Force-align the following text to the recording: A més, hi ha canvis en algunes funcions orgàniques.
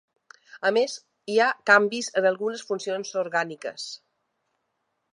A 0.69 0.71
més, 0.77 0.95
hi 1.33 1.37
ha 1.41 1.51
canvis 1.71 2.11
en 2.21 2.31
algunes 2.31 2.65
funcions 2.71 3.15
orgàniques. 3.27 3.89